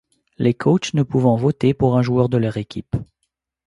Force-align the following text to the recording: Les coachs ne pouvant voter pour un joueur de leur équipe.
Les 0.39 0.55
coachs 0.55 0.95
ne 0.95 1.03
pouvant 1.03 1.35
voter 1.35 1.75
pour 1.75 1.95
un 1.95 2.01
joueur 2.01 2.27
de 2.27 2.37
leur 2.37 2.57
équipe. 2.57 2.95